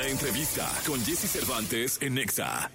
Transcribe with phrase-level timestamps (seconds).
[0.00, 2.70] La entrevista con Jesse Cervantes en Nexa.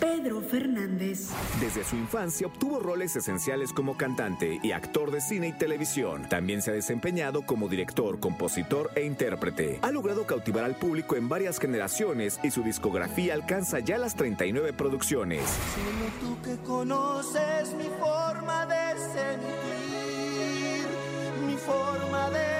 [0.00, 1.28] Pedro Fernández.
[1.60, 6.26] Desde su infancia obtuvo roles esenciales como cantante y actor de cine y televisión.
[6.30, 9.80] También se ha desempeñado como director, compositor e intérprete.
[9.82, 14.72] Ha logrado cautivar al público en varias generaciones y su discografía alcanza ya las 39
[14.72, 15.42] producciones.
[15.42, 20.86] Solo tú que conoces mi forma de sentir,
[21.46, 22.55] mi forma de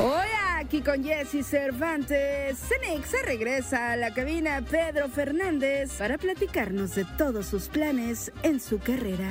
[0.00, 2.56] Hoy aquí con Jesse Cervantes.
[2.68, 8.60] Cenex se regresa a la cabina Pedro Fernández para platicarnos de todos sus planes en
[8.60, 9.28] su carrera.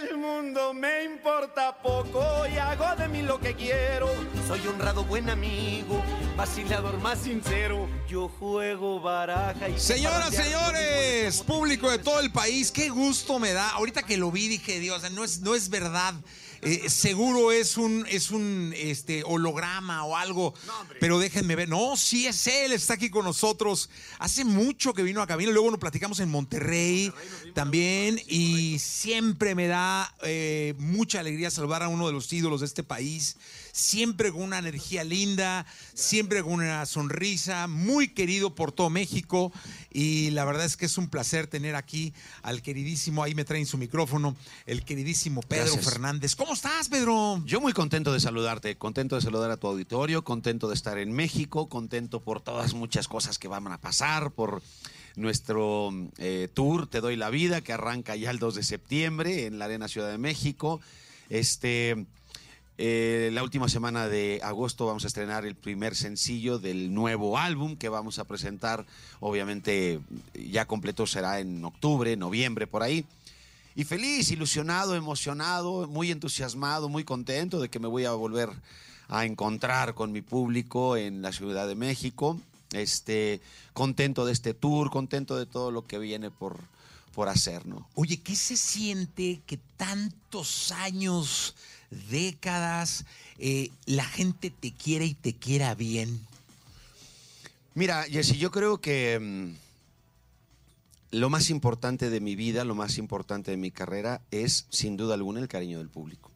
[0.00, 2.03] El mundo me importa poco
[2.52, 4.08] y hago de mí lo que quiero.
[4.46, 6.02] Soy honrado buen amigo,
[6.36, 7.88] vacilador más sincero.
[8.08, 9.78] Yo juego baraja y...
[9.78, 13.70] Señoras, señores, público de todo el país, qué gusto me da.
[13.70, 16.14] Ahorita que lo vi dije, Dios, no es, no es verdad.
[16.64, 20.54] Eh, seguro es un, es un este, holograma o algo,
[20.98, 21.68] pero déjenme ver.
[21.68, 23.90] No, sí es él, está aquí con nosotros.
[24.18, 27.12] Hace mucho que vino a cabina, luego nos platicamos en Monterrey
[27.52, 32.66] también y siempre me da eh, mucha alegría salvar a uno de los ídolos de
[32.66, 33.36] este país.
[33.76, 39.52] Siempre con una energía linda, siempre con una sonrisa, muy querido por todo México.
[39.92, 43.66] Y la verdad es que es un placer tener aquí al queridísimo, ahí me traen
[43.66, 45.84] su micrófono, el queridísimo Pedro Gracias.
[45.92, 46.36] Fernández.
[46.36, 47.42] ¿Cómo estás, Pedro?
[47.44, 51.10] Yo muy contento de saludarte, contento de saludar a tu auditorio, contento de estar en
[51.12, 54.62] México, contento por todas muchas cosas que van a pasar, por
[55.16, 59.58] nuestro eh, tour Te doy la vida, que arranca ya el 2 de septiembre en
[59.58, 60.80] la Arena Ciudad de México.
[61.28, 62.06] Este,
[62.76, 67.76] eh, la última semana de agosto vamos a estrenar el primer sencillo del nuevo álbum
[67.76, 68.84] que vamos a presentar,
[69.20, 70.00] obviamente
[70.34, 73.04] ya completo será en octubre, noviembre, por ahí.
[73.76, 78.50] Y feliz, ilusionado, emocionado, muy entusiasmado, muy contento de que me voy a volver
[79.08, 82.40] a encontrar con mi público en la Ciudad de México.
[82.72, 83.40] Este,
[83.72, 86.58] contento de este tour, contento de todo lo que viene por,
[87.14, 87.62] por hacer.
[87.94, 91.54] Oye, ¿qué se siente que tantos años,
[92.10, 93.04] décadas,
[93.38, 96.20] eh, la gente te quiere y te quiera bien?
[97.74, 103.50] Mira, Jessy, yo creo que mm, lo más importante de mi vida, lo más importante
[103.50, 106.30] de mi carrera es, sin duda alguna, el cariño del público.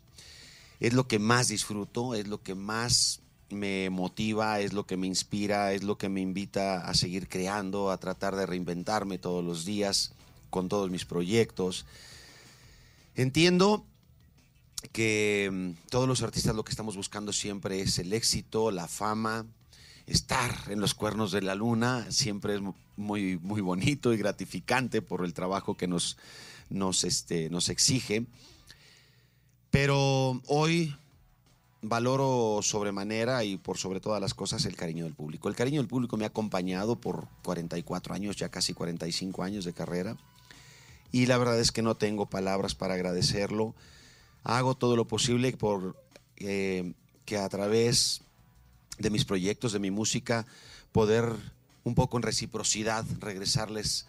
[0.80, 3.20] Es lo que más disfruto, es lo que más
[3.50, 7.90] me motiva, es lo que me inspira, es lo que me invita a seguir creando,
[7.90, 10.12] a tratar de reinventarme todos los días
[10.50, 11.86] con todos mis proyectos.
[13.14, 13.84] Entiendo
[14.92, 19.46] que mm, todos los artistas lo que estamos buscando siempre es el éxito, la fama,
[20.06, 25.02] estar en los cuernos de la luna, siempre es mu- muy, muy bonito y gratificante
[25.02, 26.16] por el trabajo que nos,
[26.70, 28.26] nos, este, nos exige.
[29.70, 30.94] Pero hoy
[31.82, 35.48] valoro sobremanera y por sobre todas las cosas el cariño del público.
[35.48, 39.74] El cariño del público me ha acompañado por 44 años, ya casi 45 años de
[39.74, 40.16] carrera.
[41.12, 43.74] Y la verdad es que no tengo palabras para agradecerlo.
[44.44, 45.96] Hago todo lo posible por
[46.36, 46.92] eh,
[47.24, 48.22] que a través
[48.98, 50.46] de mis proyectos, de mi música,
[50.92, 51.32] poder
[51.84, 54.06] un poco en reciprocidad regresarles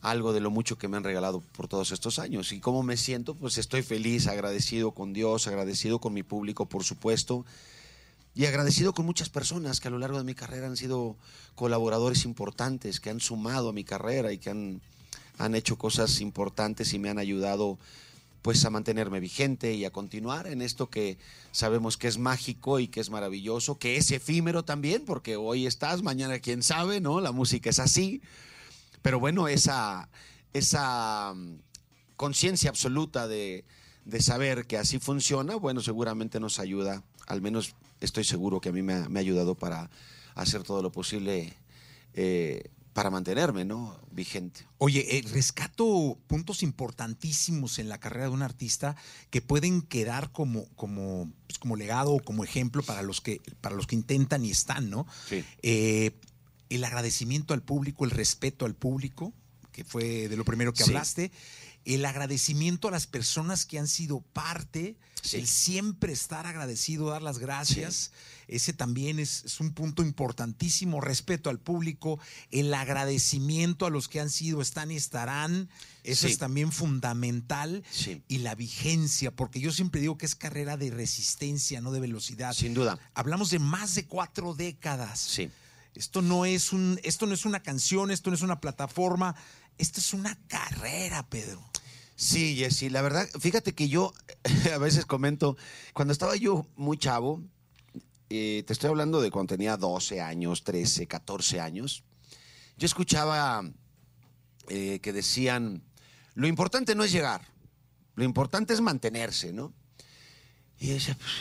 [0.00, 2.52] algo de lo mucho que me han regalado por todos estos años.
[2.52, 3.34] ¿Y cómo me siento?
[3.34, 7.46] Pues estoy feliz, agradecido con Dios, agradecido con mi público, por supuesto,
[8.34, 11.16] y agradecido con muchas personas que a lo largo de mi carrera han sido
[11.54, 14.80] colaboradores importantes, que han sumado a mi carrera y que han,
[15.38, 17.78] han hecho cosas importantes y me han ayudado
[18.42, 21.16] pues a mantenerme vigente y a continuar en esto que
[21.52, 26.02] sabemos que es mágico y que es maravilloso, que es efímero también, porque hoy estás,
[26.02, 27.20] mañana quién sabe, ¿no?
[27.20, 28.20] La música es así.
[29.00, 30.08] Pero bueno, esa,
[30.52, 31.58] esa mm,
[32.16, 33.64] conciencia absoluta de,
[34.04, 38.72] de saber que así funciona, bueno, seguramente nos ayuda, al menos estoy seguro que a
[38.72, 39.90] mí me ha, me ha ayudado para
[40.34, 41.54] hacer todo lo posible
[42.14, 43.98] eh, para mantenerme, ¿no?
[44.10, 44.66] Vigente.
[44.78, 48.96] Oye, eh, rescato puntos importantísimos en la carrera de un artista
[49.30, 53.74] que pueden quedar como, como, pues, como legado o como ejemplo para los que, para
[53.74, 55.06] los que intentan y están, ¿no?
[55.28, 55.44] Sí.
[55.62, 56.12] Eh,
[56.68, 59.32] el agradecimiento al público, el respeto al público,
[59.72, 60.90] que fue de lo primero que Sí.
[60.90, 61.32] hablaste,
[61.84, 65.36] el agradecimiento a las personas que han sido parte, Sí.
[65.36, 68.10] el siempre estar agradecido, dar las gracias,
[68.48, 72.18] ese también es, es un punto importantísimo, respeto al público,
[72.50, 75.68] el agradecimiento a los que han sido, están y estarán,
[76.02, 76.32] eso Sí.
[76.32, 77.84] es también fundamental,
[78.26, 82.52] y la vigencia, porque yo siempre digo que es carrera de resistencia, no de velocidad.
[82.52, 82.98] Sin duda.
[83.14, 85.20] Hablamos de más de cuatro décadas.
[85.20, 85.50] Sí.
[85.94, 89.36] Esto no es un, esto no es una canción, esto no es una plataforma,
[89.78, 91.62] esto es una carrera, Pedro.
[92.22, 94.12] Sí, Jessy, la verdad, fíjate que yo
[94.72, 95.56] a veces comento,
[95.92, 97.42] cuando estaba yo muy chavo,
[98.30, 102.04] eh, te estoy hablando de cuando tenía 12 años, 13, 14 años,
[102.78, 103.68] yo escuchaba
[104.68, 105.82] eh, que decían,
[106.34, 107.42] lo importante no es llegar,
[108.14, 109.74] lo importante es mantenerse, ¿no?
[110.78, 111.32] Y yo decía, pues,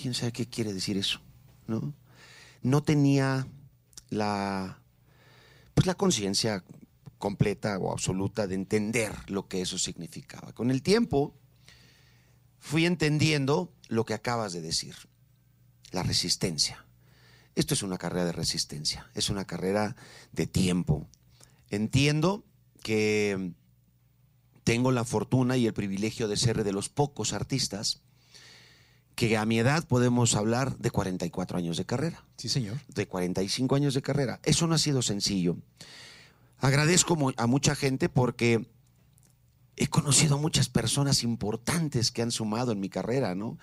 [0.00, 1.20] ¿quién sabe qué quiere decir eso?
[1.66, 1.92] ¿No?
[2.62, 3.48] No tenía
[4.10, 4.78] la,
[5.74, 6.62] pues la conciencia
[7.22, 10.52] completa o absoluta de entender lo que eso significaba.
[10.52, 11.36] Con el tiempo
[12.58, 14.96] fui entendiendo lo que acabas de decir,
[15.92, 16.84] la resistencia.
[17.54, 19.94] Esto es una carrera de resistencia, es una carrera
[20.32, 21.06] de tiempo.
[21.70, 22.44] Entiendo
[22.82, 23.52] que
[24.64, 28.02] tengo la fortuna y el privilegio de ser de los pocos artistas
[29.14, 32.24] que a mi edad podemos hablar de 44 años de carrera.
[32.36, 32.80] Sí, señor.
[32.88, 34.40] De 45 años de carrera.
[34.42, 35.56] Eso no ha sido sencillo.
[36.62, 38.70] Agradezco a mucha gente porque
[39.74, 43.58] he conocido muchas personas importantes que han sumado en mi carrera, ¿no?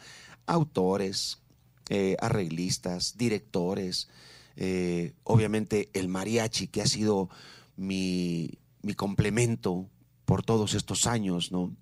[0.46, 1.40] Autores,
[1.88, 4.10] eh, arreglistas, directores,
[4.58, 7.30] eh, obviamente el mariachi, que ha sido
[7.78, 8.60] mi
[8.98, 9.90] complemento
[10.26, 11.74] por todos estos años, ¿no?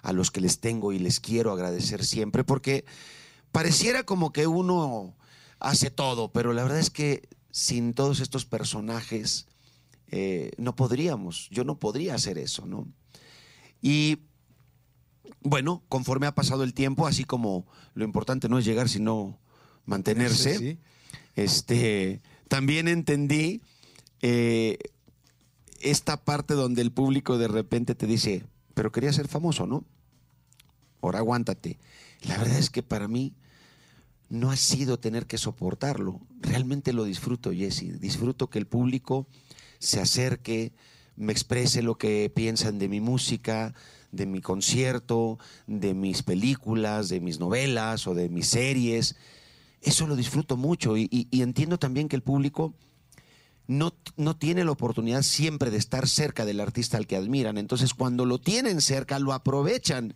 [0.00, 2.86] A los que les tengo y les quiero agradecer siempre, porque
[3.52, 5.14] pareciera como que uno
[5.60, 9.46] hace todo, pero la verdad es que sin todos estos personajes
[10.08, 12.86] eh, no podríamos, yo no podría hacer eso, ¿no?
[13.80, 14.18] Y
[15.42, 19.38] bueno, conforme ha pasado el tiempo, así como lo importante no es llegar, sino
[19.84, 20.78] mantenerse, Sí, sí.
[21.34, 23.60] este, también entendí
[24.22, 24.78] eh,
[25.80, 29.84] esta parte donde el público de repente te dice, pero quería ser famoso, ¿no?
[31.02, 31.78] Ahora aguántate.
[32.22, 33.34] La verdad es que para mí
[34.30, 36.20] no ha sido tener que soportarlo.
[36.40, 38.00] Realmente lo disfruto, Jesse.
[38.00, 39.26] Disfruto que el público
[39.84, 40.72] se acerque,
[41.16, 43.74] me exprese lo que piensan de mi música,
[44.10, 49.16] de mi concierto, de mis películas, de mis novelas o de mis series.
[49.80, 52.74] Eso lo disfruto mucho y, entiendo también que el público
[53.66, 57.58] no, no tiene la oportunidad siempre de estar cerca del artista al que admiran.
[57.58, 60.14] Entonces, cuando lo tienen cerca, lo aprovechan.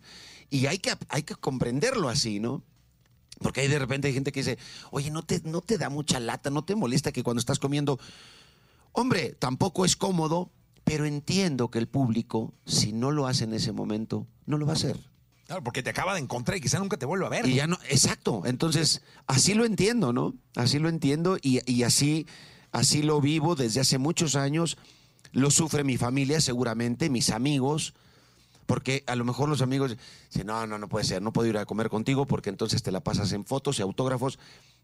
[0.49, 2.63] Y hay que, hay que comprenderlo así, ¿no?
[3.39, 4.57] Porque hay de repente hay gente que dice,
[4.91, 7.99] oye, ¿no te, no te da mucha lata, no te molesta que cuando estás comiendo...
[8.91, 10.51] Hombre, tampoco es cómodo,
[10.83, 14.73] pero entiendo que el público, si no lo hace en ese momento, no lo va
[14.73, 14.99] a hacer.
[15.45, 17.47] Claro, porque te acaba de encontrar y quizá nunca te vuelva a ver.
[17.47, 18.43] Y ya no, exacto.
[18.45, 20.35] Entonces, así lo entiendo, ¿no?
[20.55, 22.27] Así lo entiendo y, y así,
[22.71, 24.77] así lo vivo desde hace muchos años.
[25.31, 27.93] Lo sufre mi familia, seguramente, mis amigos,
[28.69, 29.97] porque a lo mejor los amigos
[30.29, 32.91] dicen, no, no, no puede ser, no puedo ir a comer contigo porque entonces te
[32.91, 34.37] la pasas en fotos y autógrafos.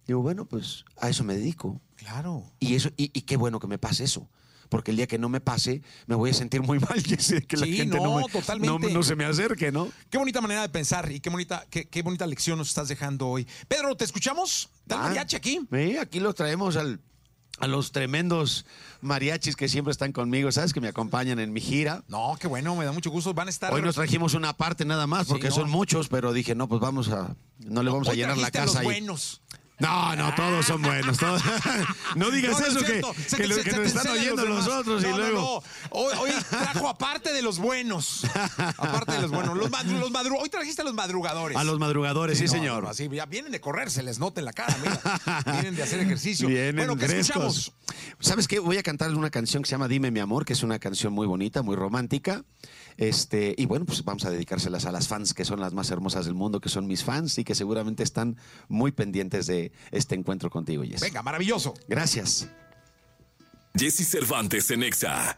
[0.08, 1.80] Digo, bueno, pues a eso me dedico.
[1.96, 2.52] Claro.
[2.60, 4.28] Y eso, y, y qué bueno que me pase eso.
[4.70, 7.12] Porque el día que no me pase, me voy a sentir muy mal que,
[7.58, 8.88] la Sí, gente no, no, me- totalmente.
[8.88, 9.92] no- no se me acerque, ¿no?
[10.10, 13.28] Qué bonita manera de pensar y qué bonita, qué, qué bonita lección nos estás dejando
[13.28, 13.48] hoy.
[13.68, 14.72] Pedro, ¿te escuchamos?
[14.82, 15.60] ¿Está Ah, mariachi aquí?
[15.72, 17.00] Sí, aquí los traemos al-
[17.60, 18.66] a los tremendos
[19.02, 20.74] mariachis que siempre están conmigo, ¿sabes?
[20.74, 22.04] Que me acompañan en mi gira.
[22.08, 23.34] No, qué bueno, me da mucho gusto.
[23.34, 23.74] Van a estar.
[23.74, 25.64] Hoy nos trajimos una parte nada más, porque Sí, no.
[25.64, 27.36] son muchos, pero dije, no, pues vamos a.
[27.60, 28.86] No le vamos a llenar la casa los ahí.
[28.86, 29.42] buenos.
[29.80, 31.18] No, no, todos son buenos.
[31.18, 31.42] todos-
[32.16, 33.02] no digas No, no es eso, que,
[33.36, 35.64] que lo- nos están oyendo los, otros No, y luego.
[35.64, 35.90] no.
[35.92, 38.24] Hoy, hoy trajo aparte de los buenos.
[38.78, 39.58] Aparte de los buenos.
[39.58, 41.58] Los, madru- los madru- hoy trajiste a los madrugadores.
[41.58, 42.84] A los madrugadores, sí, señor.
[42.84, 45.44] no, así, ya vienen de correr, se les nota en la cara, mira.
[45.54, 46.48] vienen de hacer ejercicio.
[46.48, 47.58] Vienen bueno, ¿qué frescos.
[47.58, 47.74] escuchamos?
[48.22, 48.60] ¿Sabes qué?
[48.60, 51.12] Voy a cantar una canción que se llama Dime mi amor, que es una canción
[51.12, 52.44] muy bonita, muy romántica.
[52.98, 56.26] Este, y bueno, pues vamos a dedicárselas a las fans que son las más hermosas
[56.26, 58.38] del mundo, que son mis fans y que seguramente están
[58.68, 61.02] muy pendientes de este encuentro contigo, Jess.
[61.02, 61.74] Venga, maravilloso.
[61.88, 62.48] Gracias.
[63.78, 65.38] Jesse Cervantes en Exa.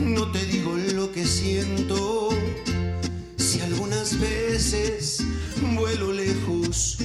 [0.00, 2.28] No te digo lo que siento,
[3.38, 5.24] si algunas veces
[5.74, 6.98] vuelo lejos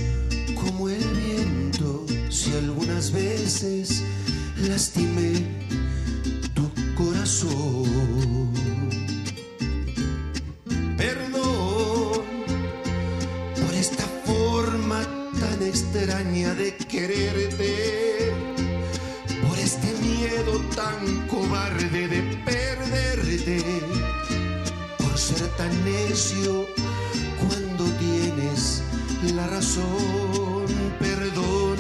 [0.53, 4.03] como el viento, si algunas veces
[4.67, 5.45] lastimé
[6.53, 7.90] tu corazón.
[27.39, 28.83] Cuando tienes
[29.35, 30.67] la razón.
[30.99, 31.77] Perdón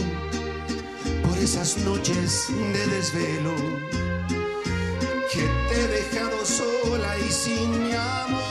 [1.23, 3.53] por esas noches de desvelo
[5.31, 8.41] que te he dejado sola y sin mi amor.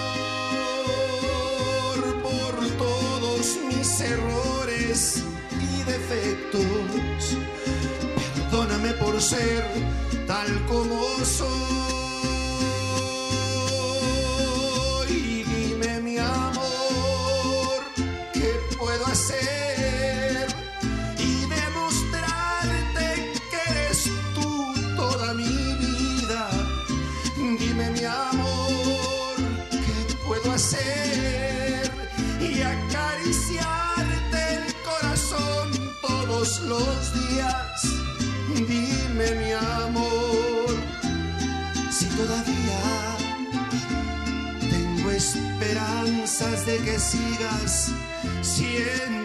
[2.23, 5.25] Por todos mis errores
[5.61, 7.37] y defectos.
[8.37, 9.65] Perdóname por ser
[10.29, 12.00] tal como soy.
[39.21, 40.71] Mi amor,
[41.91, 43.17] si todavía
[44.71, 47.93] tengo esperanzas de que sigas
[48.41, 49.20] siendo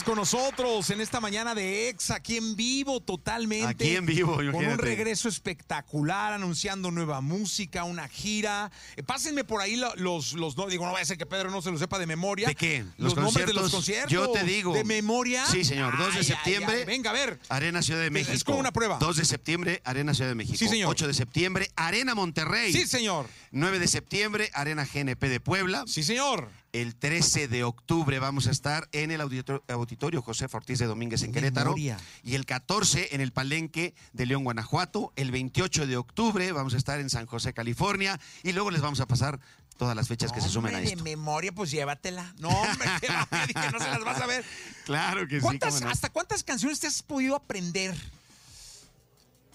[0.00, 3.66] Fernández con nosotros en esta mañana de ex, aquí en vivo totalmente.
[3.66, 8.70] Aquí en vivo, Con un regreso espectacular, anunciando nueva música, una gira.
[8.96, 11.50] Eh, pásenme por ahí lo- los, los, no, digo, no vaya a ser que Pedro
[11.50, 12.48] no se lo sepa de memoria.
[12.48, 12.84] ¿De qué?
[12.98, 14.10] Los, nombres de los conciertos.
[14.10, 14.74] Yo te digo.
[14.74, 15.46] ¿De memoria?
[15.46, 15.96] Sí, señor.
[15.98, 16.76] 2 de Ay, septiembre.
[16.80, 16.84] ay.
[16.84, 17.38] Venga, a ver.
[17.48, 18.32] Arena Ciudad de México.
[18.32, 18.98] es como una prueba.
[18.98, 20.56] 2 de septiembre, Arena Ciudad de México.
[20.58, 20.90] Sí, señor.
[20.90, 22.72] 8 de septiembre, Arena Monterrey.
[22.72, 23.26] Sí, señor.
[23.50, 25.84] 9 de septiembre, Arena GNP de Puebla.
[25.86, 26.48] Sí, señor.
[26.72, 31.22] El 13 de octubre vamos a estar en el auditorio, auditorio José Ortiz de Domínguez
[31.24, 31.70] en Querétaro.
[31.70, 31.98] Memoria.
[32.22, 35.12] Y el 14 en el Palenque de León, Guanajuato.
[35.16, 38.20] El 28 de octubre vamos a estar en San José, California.
[38.44, 39.40] Y luego les vamos a pasar
[39.78, 40.96] todas las fechas que se sumen a esto.
[40.96, 42.34] de memoria, pues llévatela.
[42.38, 42.88] No, hombre,
[43.48, 44.44] dije, no se las vas a ver.
[44.84, 45.42] Claro que sí.
[45.42, 45.90] ¿Cuántas, cómo no.
[45.90, 47.96] ¿Hasta cuántas canciones te has podido aprender?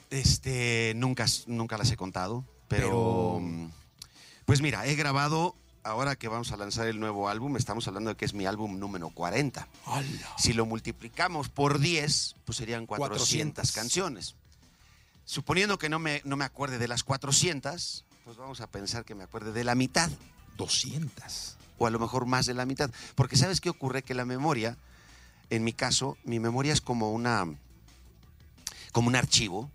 [0.09, 3.71] Este, nunca, nunca las he contado, pero, Pero- mm,
[4.45, 8.15] pues mira, he grabado, ahora que vamos a lanzar el nuevo álbum, estamos hablando de
[8.17, 9.67] que es mi álbum número 40.
[10.37, 13.71] Si lo multiplicamos por 10, pues serían 400, 400.
[13.71, 14.35] canciones.
[15.25, 19.15] Suponiendo que no me, no me acuerde de las 400, pues vamos a pensar que
[19.15, 20.09] me acuerde de la mitad,
[20.57, 21.55] 200.
[21.77, 22.89] o a lo mejor más de la mitad.
[23.13, 24.01] Porque ¿sabes qué ocurre?
[24.01, 24.77] Que la memoria,
[25.51, 27.45] en mi caso, mi memoria es como una,
[28.91, 29.69] como un archivo,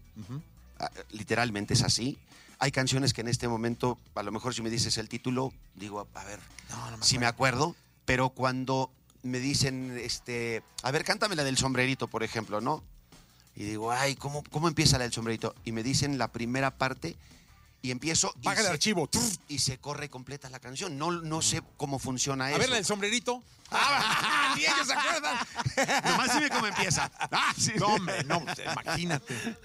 [0.80, 2.18] Ah, literalmente es así.
[2.60, 6.06] Hay canciones que en este momento, a lo mejor si me dices el título, digo,
[6.14, 6.38] a ver,
[6.68, 7.74] No, no me si me acuerdo,
[8.04, 8.90] pero cuando
[9.22, 12.82] me dicen, este, a ver, cántame la del sombrerito, por ejemplo, ¿no?
[13.56, 15.54] Y digo, ay, ¿cómo, cómo empieza la del sombrerito?
[15.64, 17.16] Y me dicen la primera parte
[17.82, 18.32] y empiezo...
[18.40, 19.08] y Baja el se- archivo.
[19.48, 20.98] Y se corre completa la canción.
[20.98, 22.58] No, no sé cómo funciona A eso.
[22.58, 23.42] ver, la del sombrerito.
[23.72, 25.36] Ah, ni ellos se acuerdan.
[26.04, 27.08] Nomás dime cómo empieza.
[27.30, 27.70] Ah, sí.
[27.76, 29.56] No, hombre, no, imagínate.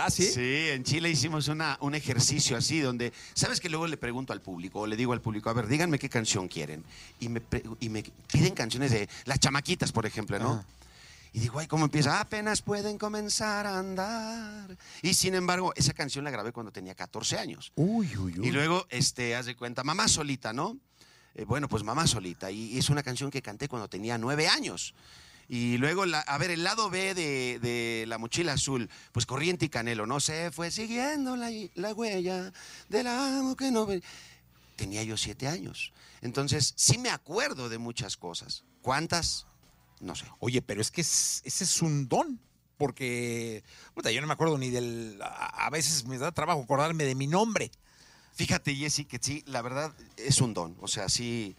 [0.00, 0.24] ¿Ah, sí?
[0.24, 4.40] Sí, en Chile hicimos una, un ejercicio así donde, ¿sabes que luego le pregunto al
[4.40, 6.84] público o le digo al público, a ver, díganme qué canción quieren?
[7.20, 7.42] Y me,
[7.80, 10.64] y me piden canciones de las chamaquitas, por ejemplo, ¿no?
[11.32, 12.18] Y digo, ay, ¿cómo empieza?
[12.18, 14.76] Apenas pueden comenzar a andar.
[15.02, 17.72] Y sin embargo, esa canción la grabé cuando tenía 14 años.
[17.74, 18.48] Uy, uy, uy.
[18.48, 20.78] Y luego, este, haz de cuenta, mamá solita, ¿no?
[21.34, 22.50] Eh, bueno, pues mamá solita.
[22.50, 24.94] Y, y es una canción que canté cuando tenía nueve años.
[25.48, 29.66] Y luego, la- a ver, el lado B de, de La Mochila Azul, pues Corriente
[29.66, 30.18] y Canelo, ¿no?
[30.20, 32.52] Se fue siguiendo la, la huella
[32.88, 33.86] del amo que no.
[34.74, 35.92] Tenía yo siete años.
[36.20, 38.64] Entonces, sí me acuerdo de muchas cosas.
[38.82, 39.46] ¿Cuántas?
[40.00, 40.26] No sé.
[40.40, 42.40] Oye, pero es que es- ese es un don.
[42.78, 45.18] Porque, puta, yo no me acuerdo ni del.
[45.22, 47.70] A, a veces me da trabajo acordarme de mi nombre.
[48.34, 50.76] Fíjate, Jessy, que sí, la verdad es un don.
[50.82, 51.56] O sea, sí,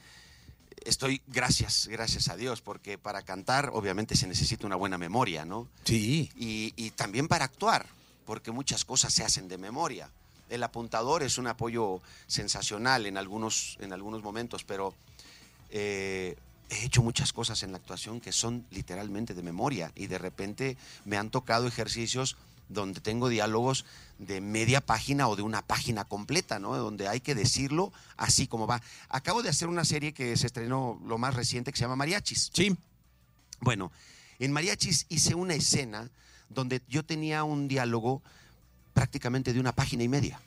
[0.86, 5.68] estoy, gracias, gracias a Dios, porque para cantar obviamente se necesita una buena memoria, ¿no?
[5.84, 6.32] Sí.
[6.38, 7.86] Y, y también para actuar,
[8.26, 10.10] porque muchas cosas se hacen de memoria.
[10.50, 14.94] El apuntador es un apoyo sensacional en algunos, en algunos momentos, pero
[15.70, 16.38] eh,
[16.70, 20.78] he hecho muchas cosas en la actuación que son literalmente de memoria y de repente
[21.06, 22.38] me han tocado ejercicios
[22.70, 23.86] donde tengo diálogos
[24.20, 26.76] de media página o de una página completa, ¿no?
[26.76, 28.82] Donde hay que decirlo así como va.
[29.10, 32.50] Acabo de hacer una serie que se estrenó lo más reciente que se llama Mariachis.
[32.54, 32.76] Sí.
[33.60, 33.92] Bueno,
[34.40, 36.10] en Mariachis hice una escena
[36.50, 38.22] donde yo tenía un diálogo
[38.94, 40.42] prácticamente de una página y media.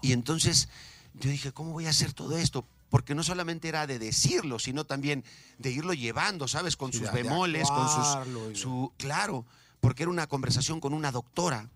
[0.00, 0.68] Y entonces
[1.14, 2.66] yo dije, ¿cómo voy a hacer todo esto?
[2.90, 5.24] Porque no solamente era de decirlo, sino también
[5.58, 6.76] de irlo llevando, ¿sabes?
[6.76, 8.60] Con Sí, sus bemoles, con sus...
[8.60, 9.44] Su, claro,
[9.84, 11.68] porque era una conversación con una doctora.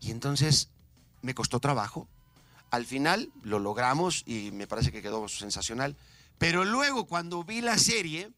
[0.00, 0.70] Y entonces
[1.22, 2.08] me costó trabajo.
[2.72, 5.96] Al final lo logramos y me parece que quedó sensacional.
[6.38, 8.32] Pero luego cuando vi la serie,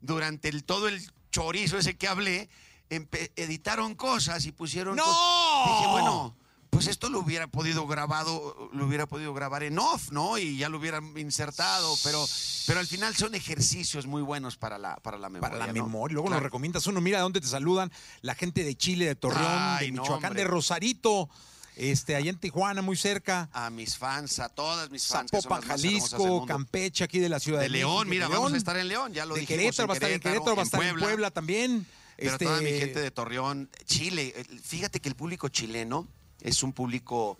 [0.00, 0.98] durante el, todo el
[1.30, 2.48] chorizo ese que hablé,
[2.88, 4.96] editaron cosas y pusieron...
[4.96, 5.04] ¡No!
[5.04, 6.34] Dije, bueno,
[6.76, 10.36] pues esto lo hubiera podido grabado, lo hubiera podido grabar en off, ¿no?
[10.36, 12.22] Y ya lo hubieran insertado, pero,
[12.66, 15.56] pero al final son ejercicios muy buenos para la, para la memoria.
[15.56, 15.84] Para la ¿no?
[15.84, 16.12] memoria.
[16.12, 16.40] Luego Claro.
[16.40, 17.00] nos recomiendas uno.
[17.00, 21.30] Mira dónde te saludan la gente de Chile, de Torreón, Ay, de Michoacán, de Rosarito,
[21.76, 23.48] este, allá en Tijuana, muy cerca.
[23.54, 25.30] A mis fans, a todas mis fans.
[25.30, 26.44] que son Zapopan, las Jalisco.
[26.44, 28.88] Campeche, aquí de la ciudad de, De León, México, mira, de vamos a estar en
[28.88, 29.60] León, ya lo de dijimos.
[29.62, 31.86] Querétaro, va a estar en Querétaro, va a estar en Puebla también.
[32.18, 36.06] Pero Este, toda mi gente de Torreón, Chile, eh, fíjate que el público chileno
[36.40, 37.38] es un público,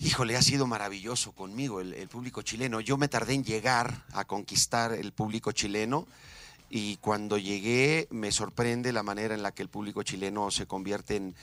[0.00, 2.80] híjole, ha sido maravilloso conmigo, el, el público chileno.
[2.80, 6.06] Yo me tardé en llegar a conquistar el público chileno
[6.70, 11.16] y cuando llegué me sorprende la manera en la que el público chileno se convierte
[11.16, 11.34] en,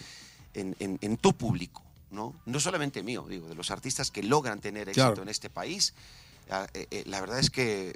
[0.54, 2.36] en- en- en tu público, ¿no?
[2.45, 5.21] No solamente mío, digo, de los artistas que logran tener éxito Claro.
[5.23, 5.93] en este país.
[6.49, 7.95] Ah, eh, eh, la verdad es que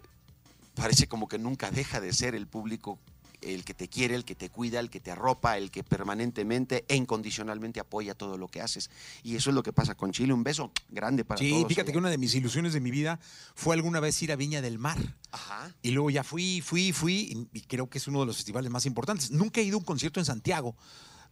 [0.75, 2.99] parece como que nunca deja de ser el público
[3.41, 6.85] el que te quiere, el que te cuida, el que te arropa, el que permanentemente
[6.87, 8.89] e incondicionalmente apoya todo lo que haces.
[9.23, 10.33] Y eso es lo que pasa con Chile.
[10.33, 11.67] Un beso grande para Sí, todos.
[11.67, 11.91] fíjate allá.
[11.93, 13.19] que una de mis ilusiones de mi vida
[13.55, 14.97] fue alguna vez ir a Viña del Mar.
[15.31, 15.73] Ajá.
[15.81, 18.85] Y luego ya fui, fui, fui, y creo que es uno de los festivales más
[18.85, 19.31] importantes.
[19.31, 20.75] Nunca he ido a un concierto en Santiago,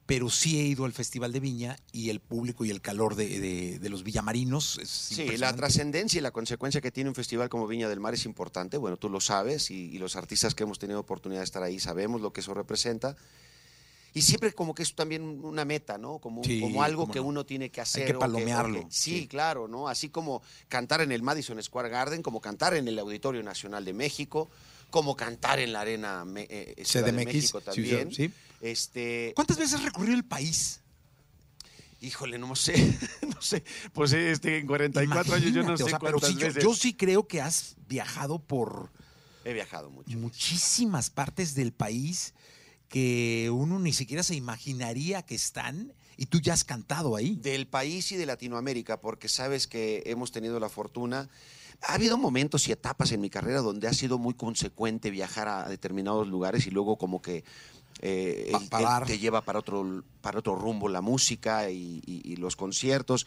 [0.05, 3.39] pero sí he ido al Festival de Viña y el público y el calor de,
[3.39, 7.47] de- de los villamarinos es Sí, la trascendencia y la consecuencia que tiene un festival
[7.49, 8.77] como Viña del Mar es importante.
[8.77, 11.79] Bueno, tú lo sabes y, y los artistas que hemos tenido oportunidad de estar ahí
[11.79, 13.15] sabemos lo que eso representa.
[14.15, 16.19] Y siempre como que es también una meta, ¿no?
[16.19, 17.25] Como, Sí, como algo que no.
[17.25, 18.05] uno tiene que hacer.
[18.05, 19.27] que o o palomearlo, que- sí, sí.
[19.27, 19.87] claro, ¿no?
[19.87, 23.93] Así como cantar en el Madison Square Garden, como cantar en el Auditorio Nacional de
[23.93, 24.51] México,
[24.91, 28.13] como cantar en la Arena Me- eh, Ciudad de CDMX, México sí, también.
[28.13, 28.31] sí.
[28.63, 30.79] Este, ¿Cuántas veces has recorrido el país?
[31.99, 32.73] híjole, no sé,
[33.33, 33.63] no sé.
[33.93, 37.27] Pues este, en 44 años yo no sé o sea, pero yo- yo sí creo
[37.27, 38.89] que has viajado por
[39.45, 40.17] he viajado mucho.
[40.17, 42.33] muchísimas partes del país
[42.89, 47.35] que uno ni siquiera se imaginaría que están y tú ya has cantado ahí.
[47.35, 51.29] del país y de Latinoamérica, porque sabes que hemos tenido la fortuna.
[51.81, 55.67] Ha habido momentos y etapas en mi carrera donde ha sido muy consecuente viajar a
[55.67, 57.43] determinados lugares y luego como que
[58.01, 58.67] eh, él- él
[59.07, 63.25] te lleva para otro, para otro rumbo la música y, y- y los conciertos.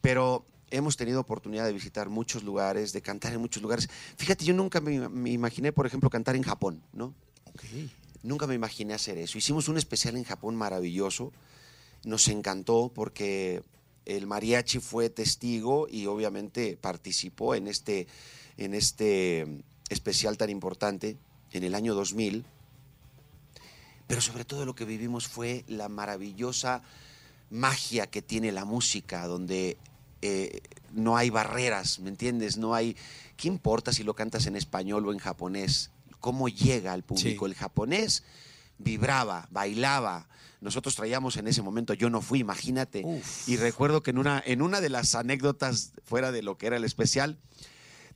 [0.00, 3.88] Pero hemos tenido oportunidad de visitar muchos lugares, de cantar en muchos lugares.
[4.16, 7.14] Fíjate, yo nunca me, me imaginé, por ejemplo, cantar en Japón, ¿no?
[8.22, 9.38] Nunca me imaginé hacer eso.
[9.38, 11.32] Hicimos un especial en Japón maravilloso.
[12.04, 13.62] Nos encantó porque
[14.06, 18.06] el mariachi fue testigo y obviamente participó en este,
[18.56, 21.16] en este especial tan importante
[21.52, 22.44] en el año 2000.
[24.10, 26.82] Pero sobre todo lo que vivimos fue la maravillosa
[27.48, 29.78] magia que tiene la música, donde
[30.20, 32.56] eh, no hay barreras, ¿me entiendes?
[32.56, 32.96] No hay...
[33.36, 35.92] ¿Qué importa si lo cantas en español o en japonés?
[36.18, 37.46] ¿Cómo llega al público?
[37.46, 37.52] Sí.
[37.52, 38.24] El japonés
[38.78, 40.26] vibraba, bailaba.
[40.60, 43.06] Nosotros traíamos en ese momento, yo no fui, imagínate.
[43.46, 46.78] Y recuerdo que en una, en una de las anécdotas fuera de lo que era
[46.78, 47.38] el especial,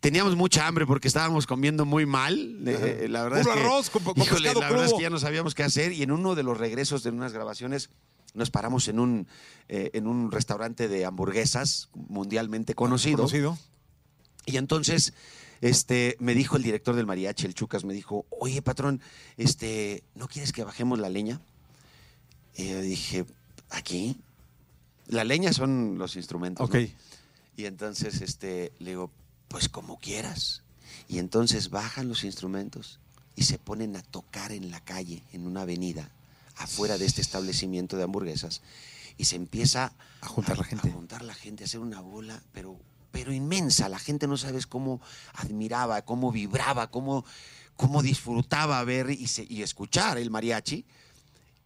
[0.05, 2.59] teníamos mucha hambre porque estábamos comiendo muy mal.
[2.67, 5.19] eh, la verdad es que, arroz con- con híjole, la verdad es que ya no
[5.19, 7.89] sabíamos qué hacer y en uno de los regresos de unas grabaciones
[8.35, 9.27] nos paramos en un,
[9.71, 13.17] eh, en un restaurante de hamburguesas mundialmente conocido.
[13.17, 13.57] Conocido.
[14.45, 15.15] Y entonces
[15.63, 19.01] este, me dijo el director del mariachi, el Chucas, me dijo, oye patrón,
[19.39, 21.41] este, ¿no quieres que bajemos la leña?
[22.57, 23.25] Y yo dije,
[23.71, 24.19] ¿aquí?
[25.07, 26.69] La leña son los instrumentos.
[26.69, 26.75] Ok.
[26.75, 26.89] ¿no?
[27.57, 29.11] Y entonces este, le digo,
[29.55, 30.63] pues como quieras.
[31.07, 32.99] Y entonces bajan los instrumentos
[33.37, 36.11] y se ponen a tocar en la calle, en una avenida,
[36.57, 38.63] afuera de este establecimiento de hamburguesas.
[39.17, 40.89] Y se empieza A juntar la gente.
[40.89, 42.77] A juntar la gente, a hacer una bola, pero,
[43.13, 43.89] pero inmensa.
[43.89, 45.01] La gente no sabes cómo
[45.35, 47.25] admiraba, cómo vibraba, cómo,
[47.77, 50.85] cómo disfrutaba ver y, se- y escuchar el mariachi.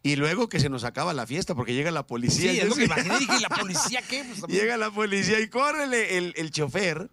[0.02, 2.50] Y luego que se nos acaba la fiesta porque llega la policía.
[2.52, 3.18] Sí, y es lo que entonces- imaginé.
[3.26, 4.24] Dije, ¿y la policía qué?
[4.24, 6.18] Pues, Llega la policía y córrele.
[6.18, 7.10] El, el chofer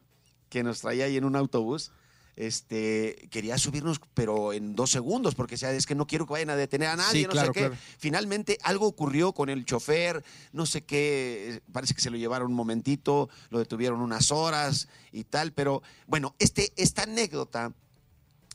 [0.56, 1.92] que nos traía ahí en un autobús,
[2.38, 6.50] este, quería subirnos, pero en dos segundos, porque decía, es que no quiero que vayan
[6.50, 7.60] a detener a nadie, Sí, no claro, sé qué.
[7.68, 7.76] claro.
[7.98, 12.54] Finalmente algo ocurrió con el chofer, no sé qué, parece que se lo llevaron un
[12.54, 17.74] momentito, lo detuvieron unas horas y tal, pero bueno, este, esta anécdota,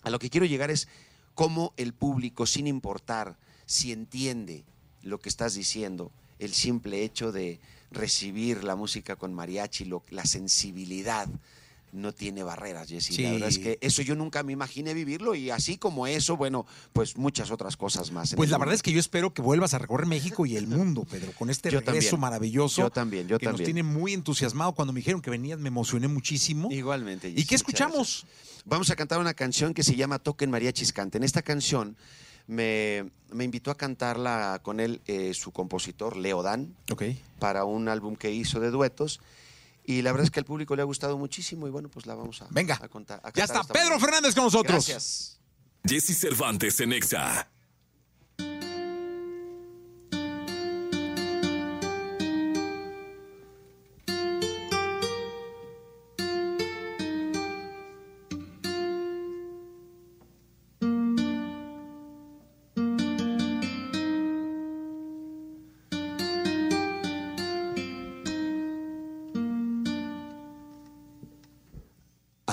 [0.03, 0.89] a lo que quiero llegar es
[1.35, 3.37] cómo el público, sin importar
[3.67, 4.65] si entiende
[5.03, 7.61] lo que estás diciendo, el simple hecho de
[7.91, 11.29] recibir la música con mariachi, lo- la sensibilidad
[11.93, 13.23] no tiene barreras, Jessy.
[13.23, 16.67] La verdad es que eso yo nunca me imaginé vivirlo y así como eso, bueno,
[16.93, 18.33] pues muchas otras cosas más.
[18.33, 18.67] en Pues la mundo.
[18.67, 21.51] verdad es que yo espero que vuelvas a recorrer México y el mundo, Pedro, con
[21.51, 22.21] este Yo regreso también.
[22.21, 22.83] maravilloso.
[22.83, 24.73] Yo también, yo que nos tiene muy entusiasmado.
[24.73, 26.69] Cuando me dijeron que venías, me emocioné muchísimo.
[26.71, 27.29] Igualmente.
[27.29, 28.27] ¿Y qué escuchamos?
[28.65, 31.23] Vamos a cantar una canción que se llama Toquen Mariachis Canten.
[31.23, 31.97] Esta canción
[32.47, 36.75] me, me invitó a cantarla con él eh, su compositor, Leo Dan.
[36.93, 37.03] Ok.
[37.39, 39.21] para un álbum que hizo de duetos.
[39.85, 42.15] Y la verdad es que al público le ha gustado muchísimo y bueno, pues la
[42.15, 42.79] vamos a, Venga.
[42.81, 43.21] a contar.
[43.25, 44.01] a Ya está Pedro mañana.
[44.01, 44.87] Fernández con nosotros.
[44.87, 45.41] Gracias.
[45.85, 47.49] Jesse Cervantes en Exa.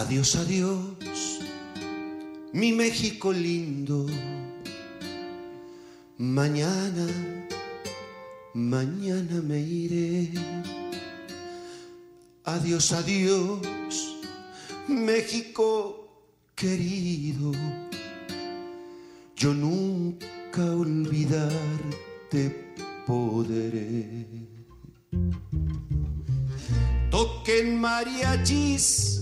[0.07, 1.41] Adiós, adiós,
[2.53, 4.05] mi México lindo.
[6.17, 7.05] Mañana,
[8.53, 10.31] mañana me iré.
[12.45, 13.59] Adiós, adiós,
[14.87, 16.07] México
[16.55, 17.51] querido.
[19.35, 22.41] Yo nunca olvidarte
[23.05, 24.25] podré.
[27.11, 29.16] Toquen mariachis,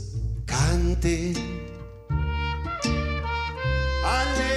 [0.46, 1.34] cante.
[4.04, 4.55] Ale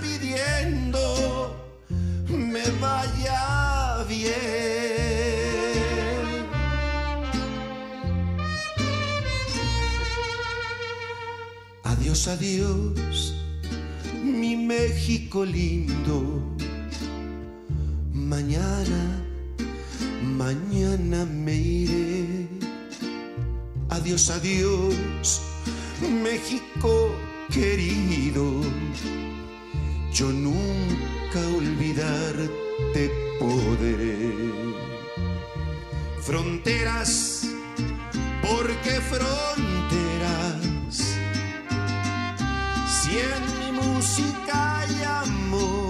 [0.00, 1.56] pidiendo
[2.28, 4.28] me vaya bien.
[11.82, 13.34] Adiós, adiós,
[14.22, 16.56] mi México lindo
[18.12, 19.24] mañana,
[20.22, 22.48] mañana me iré.
[23.90, 25.42] Adiós, adiós,
[26.22, 27.10] México
[27.50, 28.62] querido.
[30.18, 33.02] Yo nunca olvidarte
[33.38, 34.32] podré.
[36.20, 37.46] Fronteras,
[38.42, 40.58] porque fronteras.
[42.88, 45.87] Si en mi música hay amor.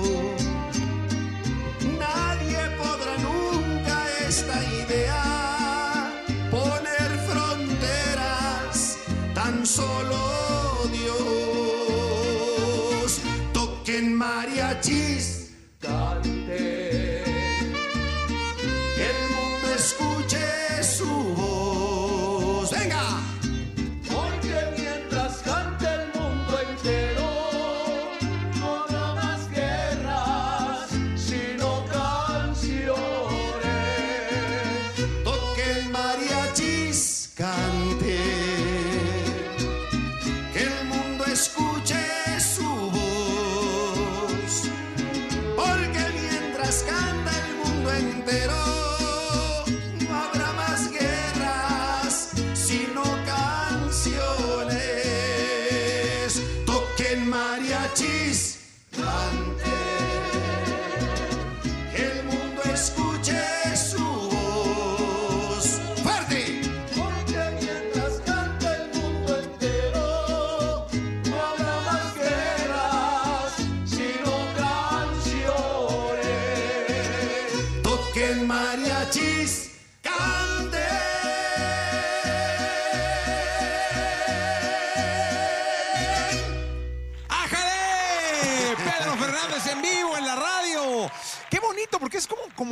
[14.79, 15.38] Mariachis,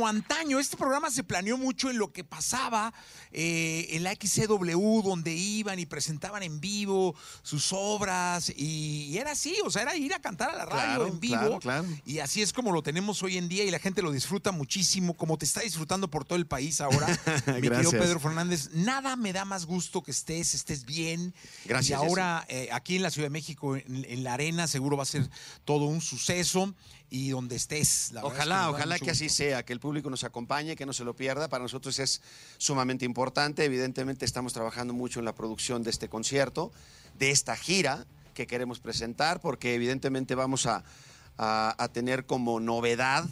[0.07, 0.59] como, antaño.
[0.59, 2.93] Este programa se planeó mucho en lo que pasaba
[3.31, 8.49] eh, en la XCW, donde iban y presentaban en vivo sus obras.
[8.55, 11.19] Y, y era así, o sea, era ir a cantar a la radio Claro, en
[11.19, 11.37] vivo.
[11.37, 11.85] claro, claro.
[12.05, 15.15] Y así es como lo tenemos hoy en día y la gente lo disfruta muchísimo,
[15.15, 17.07] como te está disfrutando por todo el país ahora.
[17.47, 17.91] mi querido.
[17.91, 21.33] Pedro Fernández, nada me da más gusto que estés, estés bien.
[21.65, 24.97] Gracias, Y ahora eh, aquí en la Ciudad de México, en, en la arena, seguro
[24.97, 25.29] va a ser
[25.65, 26.73] todo un suceso
[27.09, 28.11] y donde estés.
[28.11, 31.03] la es Ojalá, ojalá que así sea, que el público nos acompañe, que no se
[31.05, 31.47] lo pierda.
[31.47, 32.21] Para nosotros es
[32.57, 33.63] sumamente importante.
[33.63, 36.71] Evidentemente estamos trabajando mucho en la producción de este concierto,
[37.17, 40.83] de esta gira que queremos presentar, porque evidentemente vamos a,
[41.37, 43.25] a- a tener como novedad,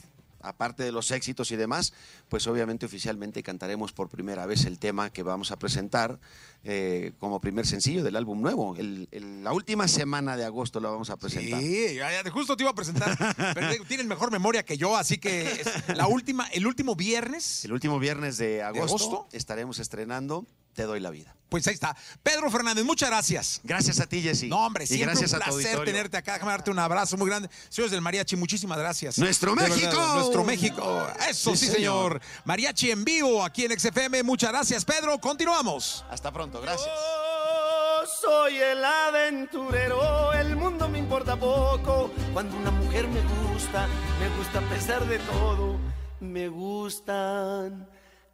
[0.48, 1.94] aparte de los éxitos y demás,
[2.30, 6.20] pues obviamente oficialmente cantaremos por primera vez el tema que vamos a presentar
[6.64, 8.76] eh, como primer sencillo del álbum nuevo.
[8.76, 11.62] El- el- la última semana de agosto lo vamos a presentar.
[11.62, 11.98] Sí,
[12.32, 13.16] justo te iba a presentar.
[13.54, 17.66] pero tienes mejor memoria que yo, así que es la última, el último viernes.
[17.66, 19.28] El último viernes de agosto, agosto?
[19.32, 21.32] estaremos estrenando Te doy la vida.
[21.48, 21.96] Pues ahí está.
[22.22, 23.62] Pedro Fernández, muchas gracias.
[23.64, 24.50] Gracias a ti, Jessy.
[24.50, 25.94] No, hombre, y siempre gracias un a tu placer auditorio.
[25.94, 26.34] tenerte acá.
[26.34, 27.50] Déjame darte un abrazo muy grande.
[27.70, 29.18] Señores del Mariachi, muchísimas gracias.
[29.18, 30.14] ¡Nuestro De verdad, México!
[30.16, 31.08] nuestro México.
[31.30, 32.20] Eso sí, Sí, señor.
[32.20, 32.22] señor.
[32.44, 34.22] Mariachi en vivo aquí en XFM.
[34.24, 35.18] Muchas gracias, Pedro.
[35.20, 36.04] Continuamos.
[36.10, 36.90] Hasta pronto, gracias.
[36.90, 42.12] Yo soy el aventurero, el mundo me importa poco.
[42.34, 43.22] Cuando una mujer me
[43.54, 43.88] gusta,
[44.20, 45.80] me gusta a pesar de todo.
[46.20, 47.88] Me gustan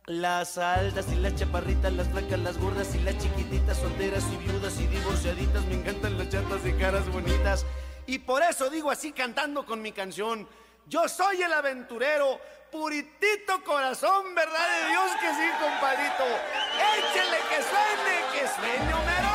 [0.08, 4.80] las altas y las chaparritas, las flacas, las gordas y las chiquititas, solteras y viudas
[4.80, 7.66] y divorciaditas, me encantan las chatas de caras bonitas.
[8.08, 10.48] Y por eso digo así cantando con mi canción,
[10.88, 12.40] yo soy el aventurero,
[12.72, 16.26] puritito corazón, ¿verdad de Dios que sí, compadito.
[16.98, 19.32] Échele que suene, que suene, Homero.